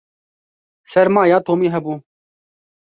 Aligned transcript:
Sermaya 0.91 1.37
Tomî 1.47 1.69
hebû. 1.73 1.95